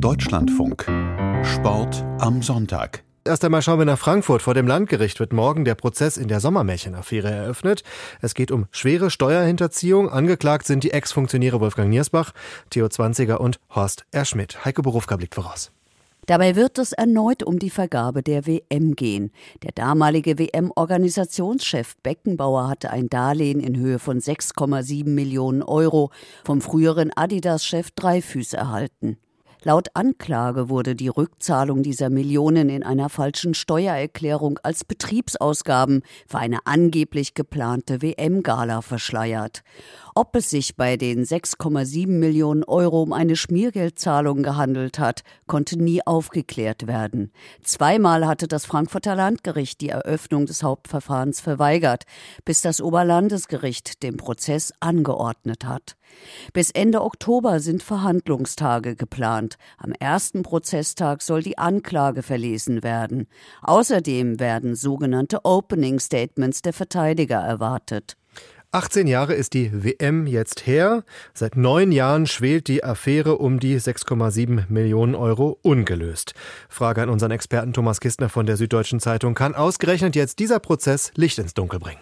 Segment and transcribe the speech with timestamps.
[0.00, 0.86] Deutschlandfunk.
[1.42, 3.02] Sport am Sonntag.
[3.24, 4.42] Erst einmal schauen wir nach Frankfurt.
[4.42, 7.82] Vor dem Landgericht wird morgen der Prozess in der Sommermärchenaffäre eröffnet.
[8.20, 10.08] Es geht um schwere Steuerhinterziehung.
[10.08, 12.32] Angeklagt sind die Ex-Funktionäre Wolfgang Niersbach,
[12.70, 14.24] Theo Zwanziger und Horst R.
[14.24, 14.64] Schmidt.
[14.64, 15.72] Heike Berufka blickt voraus.
[16.26, 19.32] Dabei wird es erneut um die Vergabe der WM gehen.
[19.64, 26.12] Der damalige WM-Organisationschef Beckenbauer hatte ein Darlehen in Höhe von 6,7 Millionen Euro
[26.44, 29.18] vom früheren Adidas-Chef Dreifüß erhalten.
[29.64, 36.60] Laut Anklage wurde die Rückzahlung dieser Millionen in einer falschen Steuererklärung als Betriebsausgaben für eine
[36.64, 39.64] angeblich geplante WM-Gala verschleiert.
[40.20, 46.04] Ob es sich bei den 6,7 Millionen Euro um eine Schmiergeldzahlung gehandelt hat, konnte nie
[46.04, 47.30] aufgeklärt werden.
[47.62, 52.02] Zweimal hatte das Frankfurter Landgericht die Eröffnung des Hauptverfahrens verweigert,
[52.44, 55.94] bis das Oberlandesgericht den Prozess angeordnet hat.
[56.52, 59.56] Bis Ende Oktober sind Verhandlungstage geplant.
[59.76, 63.28] Am ersten Prozesstag soll die Anklage verlesen werden.
[63.62, 68.16] Außerdem werden sogenannte Opening Statements der Verteidiger erwartet.
[68.70, 71.02] 18 Jahre ist die WM jetzt her.
[71.32, 76.34] Seit neun Jahren schwelt die Affäre um die 6,7 Millionen Euro ungelöst.
[76.68, 79.34] Frage an unseren Experten Thomas Kistner von der Süddeutschen Zeitung.
[79.34, 82.00] Kann ausgerechnet jetzt dieser Prozess Licht ins Dunkel bringen?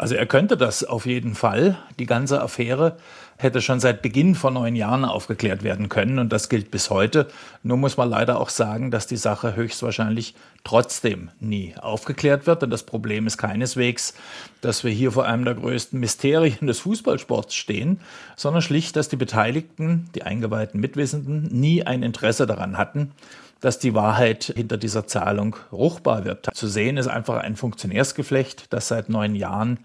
[0.00, 1.76] Also er könnte das auf jeden Fall.
[1.98, 2.96] Die ganze Affäre
[3.36, 7.26] hätte schon seit Beginn vor neun Jahren aufgeklärt werden können und das gilt bis heute.
[7.62, 10.34] Nur muss man leider auch sagen, dass die Sache höchstwahrscheinlich
[10.64, 12.62] trotzdem nie aufgeklärt wird.
[12.62, 14.14] Und das Problem ist keineswegs,
[14.62, 18.00] dass wir hier vor einem der größten Mysterien des Fußballsports stehen,
[18.36, 23.12] sondern schlicht, dass die Beteiligten, die eingeweihten Mitwissenden, nie ein Interesse daran hatten,
[23.60, 26.48] dass die Wahrheit hinter dieser Zahlung ruchbar wird.
[26.54, 29.80] Zu sehen ist einfach ein Funktionärsgeflecht, das seit neun Jahren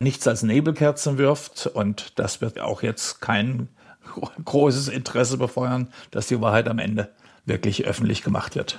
[0.00, 3.68] nichts als Nebelkerzen wirft und das wird auch jetzt kein
[4.44, 7.10] großes Interesse befeuern, dass die Wahrheit am Ende
[7.48, 8.78] wirklich öffentlich gemacht wird.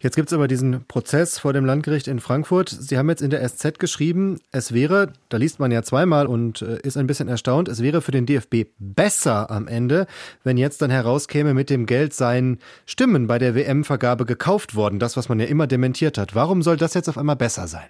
[0.00, 2.68] Jetzt gibt es aber diesen Prozess vor dem Landgericht in Frankfurt.
[2.68, 6.62] Sie haben jetzt in der SZ geschrieben, es wäre, da liest man ja zweimal und
[6.62, 10.06] äh, ist ein bisschen erstaunt, es wäre für den DFB besser am Ende,
[10.44, 14.98] wenn jetzt dann herauskäme, mit dem Geld seien Stimmen bei der WM-Vergabe gekauft worden.
[14.98, 16.34] Das, was man ja immer dementiert hat.
[16.34, 17.88] Warum soll das jetzt auf einmal besser sein?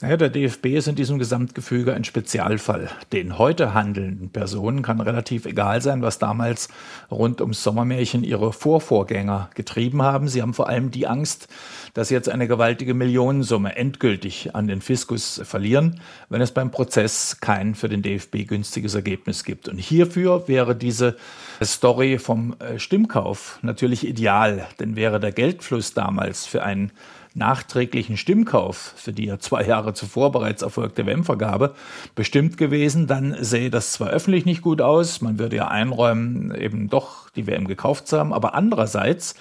[0.00, 2.90] Naja, der DFB ist in diesem Gesamtgefüge ein Spezialfall.
[3.12, 6.68] Den heute handelnden Personen kann relativ egal sein, was damals
[7.12, 10.26] rund ums Sommermärchen ihre Vorvorgänger getrieben haben.
[10.26, 11.46] Sie haben vor allem die Angst,
[11.94, 17.38] dass sie jetzt eine gewaltige Millionensumme endgültig an den Fiskus verlieren, wenn es beim Prozess
[17.40, 19.68] kein für den DFB günstiges Ergebnis gibt.
[19.68, 21.16] Und hierfür wäre diese
[21.62, 26.90] Story vom äh, Stimmkauf natürlich ideal, denn wäre der Geldfluss damals für einen
[27.34, 31.74] nachträglichen Stimmkauf, für die ja zwei Jahre zuvor bereits erfolgte WM-Vergabe,
[32.14, 36.88] bestimmt gewesen, dann sähe das zwar öffentlich nicht gut aus, man würde ja einräumen, eben
[36.88, 39.34] doch die WM gekauft zu haben, aber andererseits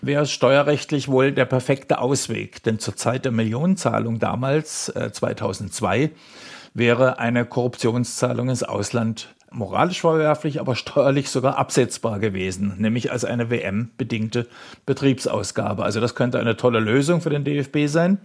[0.00, 6.10] wäre es steuerrechtlich wohl der perfekte Ausweg, denn zur Zeit der Millionenzahlung damals, äh, 2002,
[6.72, 13.50] wäre eine Korruptionszahlung ins Ausland moralisch verwerflich, aber steuerlich sogar absetzbar gewesen, nämlich als eine
[13.50, 14.46] WM-bedingte
[14.84, 15.84] Betriebsausgabe.
[15.84, 18.18] Also das könnte eine tolle Lösung für den DFB sein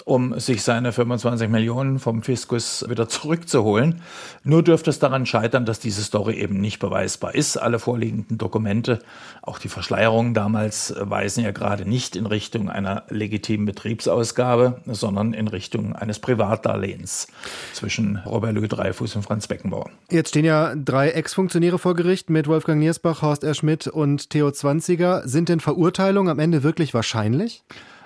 [0.00, 4.02] um sich seine 25 Millionen vom Fiskus wieder zurückzuholen.
[4.44, 7.56] Nur dürfte es daran scheitern, dass diese Story eben nicht beweisbar ist.
[7.56, 9.00] Alle vorliegenden Dokumente,
[9.42, 15.48] auch die Verschleierungen damals, weisen ja gerade nicht in Richtung einer legitimen Betriebsausgabe, sondern in
[15.48, 17.28] Richtung eines Privatdarlehens
[17.72, 19.90] zwischen Robert Louis Dreyfus und Franz Beckenbauer.
[20.10, 23.54] Jetzt stehen ja drei Ex-Funktionäre vor Gericht mit Wolfgang Niersbach, Horst R.
[23.54, 25.26] Schmidt und Theo Zwanziger.
[25.26, 27.62] Sind denn Verurteilungen am Ende wirklich wahrscheinlich?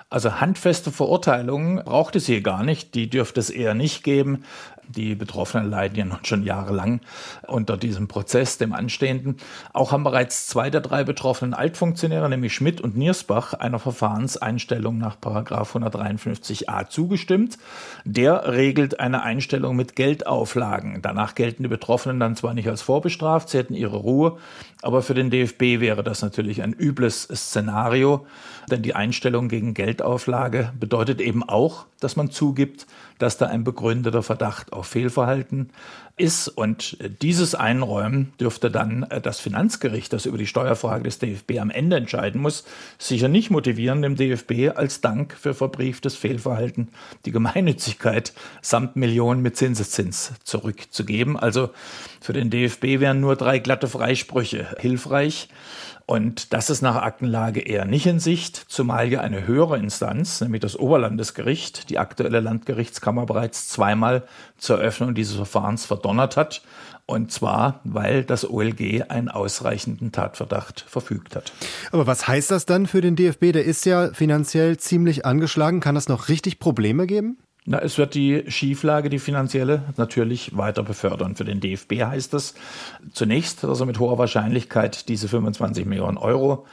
[0.09, 2.93] Also handfeste Verurteilungen braucht es hier gar nicht.
[2.93, 4.43] Die dürfte es eher nicht geben.
[4.87, 7.01] Die Betroffenen leiden ja nun schon jahrelang
[7.47, 9.37] unter diesem Prozess, dem anstehenden.
[9.73, 15.17] Auch haben bereits zwei der drei betroffenen Altfunktionäre, nämlich Schmidt und Niersbach, einer Verfahrenseinstellung nach
[15.17, 17.57] 153a zugestimmt.
[18.03, 21.01] Der regelt eine Einstellung mit Geldauflagen.
[21.01, 24.37] Danach gelten die Betroffenen dann zwar nicht als vorbestraft, sie hätten ihre Ruhe,
[24.81, 28.27] aber für den DFB wäre das natürlich ein übles Szenario,
[28.69, 32.85] denn die Einstellung gegen Geldauflage bedeutet eben auch, dass man zugibt,
[33.17, 35.69] dass da ein begründeter Verdacht auf Fehlverhalten
[36.17, 36.49] ist.
[36.49, 41.69] Und dieses Einräumen dürfte dann äh, das Finanzgericht, das über die Steuerfrage des DFB am
[41.69, 42.65] Ende entscheiden muss,
[42.97, 46.89] sicher nicht motivieren, dem DFB als Dank für verbrieftes Fehlverhalten
[47.25, 51.37] die Gemeinnützigkeit samt Millionen mit Zinseszins zurückzugeben.
[51.37, 51.69] Also
[52.19, 55.47] für den DFB wären nur drei glatte Freisprüche hilfreich.
[56.07, 60.61] Und das ist nach Aktenlage eher nicht in Sicht, zumal ja eine höhere Instanz, nämlich
[60.61, 64.23] das Oberlandesgericht, die aktuelle Landgerichtskammer bereits zweimal
[64.57, 66.61] zur Eröffnung dieses Verfahrens verdonnert hat
[67.07, 71.53] Und zwar, weil das OLG einen ausreichenden Tatverdacht verfügt hat.
[71.91, 73.51] Aber was heißt das dann für den DFB?
[73.51, 75.81] Der ist ja finanziell ziemlich angeschlagen.
[75.81, 77.37] Kann das noch richtig Probleme geben?
[77.67, 81.35] Na, es wird die Schieflage, die finanzielle, natürlich weiter befördern.
[81.35, 82.53] Für den DFB heißt das
[83.11, 86.67] zunächst, dass er mit hoher Wahrscheinlichkeit diese 25 Millionen Euro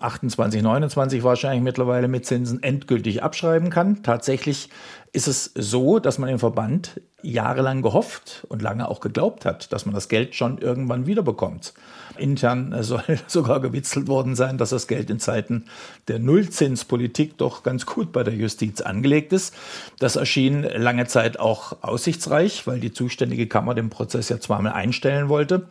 [0.00, 4.02] 28, 29 wahrscheinlich mittlerweile mit Zinsen endgültig abschreiben kann.
[4.02, 4.70] Tatsächlich
[5.12, 9.86] ist es so, dass man im Verband jahrelang gehofft und lange auch geglaubt hat, dass
[9.86, 11.74] man das Geld schon irgendwann wiederbekommt.
[12.18, 15.64] Intern soll sogar gewitzelt worden sein, dass das Geld in Zeiten
[16.08, 19.54] der Nullzinspolitik doch ganz gut bei der Justiz angelegt ist.
[19.98, 25.28] Das erschien lange Zeit auch aussichtsreich, weil die zuständige Kammer den Prozess ja zweimal einstellen
[25.28, 25.66] wollte.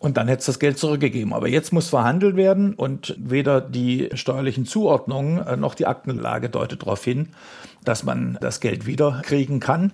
[0.00, 1.34] Und dann hätte es das Geld zurückgegeben.
[1.34, 6.82] Aber jetzt muss verhandelt werden und weder die steuerlichen Zuordnungen äh, noch die Aktenlage deutet
[6.82, 7.28] darauf hin,
[7.84, 9.92] dass man das Geld wiederkriegen kann.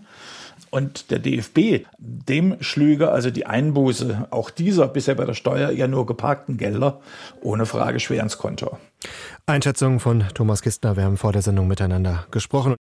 [0.71, 5.89] Und der DFB, dem schlüge also die Einbuße auch dieser bisher bei der Steuer ja
[5.89, 7.01] nur geparkten Gelder
[7.43, 8.79] ohne Frage schwer ins Konto.
[9.47, 10.97] Einschätzung von Thomas Kistner.
[10.97, 12.77] Wir haben vor der Sendung miteinander gesprochen.